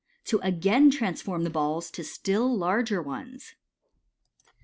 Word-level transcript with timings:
To 0.25 0.39
again 0.39 0.89
Transform 0.89 1.43
the 1.43 1.51
Balls 1.51 1.91
to 1.91 2.03
still 2.03 2.51
Large* 2.57 2.91
Ones. 2.91 3.53